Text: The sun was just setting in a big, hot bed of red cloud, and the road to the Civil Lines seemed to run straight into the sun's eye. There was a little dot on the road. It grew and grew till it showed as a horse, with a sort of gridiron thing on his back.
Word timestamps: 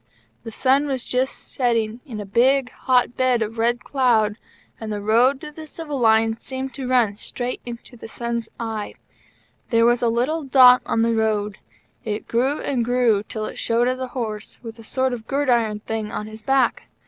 The 0.43 0.51
sun 0.51 0.87
was 0.87 1.05
just 1.05 1.53
setting 1.53 1.99
in 2.07 2.19
a 2.19 2.25
big, 2.25 2.71
hot 2.71 3.15
bed 3.15 3.43
of 3.43 3.59
red 3.59 3.81
cloud, 3.83 4.35
and 4.79 4.91
the 4.91 4.99
road 4.99 5.39
to 5.41 5.51
the 5.51 5.67
Civil 5.67 5.99
Lines 5.99 6.41
seemed 6.41 6.73
to 6.73 6.87
run 6.87 7.17
straight 7.17 7.61
into 7.67 7.95
the 7.95 8.09
sun's 8.09 8.49
eye. 8.59 8.95
There 9.69 9.85
was 9.85 10.01
a 10.01 10.09
little 10.09 10.41
dot 10.41 10.81
on 10.87 11.03
the 11.03 11.13
road. 11.13 11.59
It 12.03 12.27
grew 12.27 12.59
and 12.61 12.83
grew 12.83 13.21
till 13.29 13.45
it 13.45 13.59
showed 13.59 13.87
as 13.87 13.99
a 13.99 14.07
horse, 14.17 14.59
with 14.63 14.79
a 14.79 14.83
sort 14.83 15.13
of 15.13 15.27
gridiron 15.27 15.81
thing 15.81 16.11
on 16.11 16.25
his 16.25 16.41
back. 16.41 16.87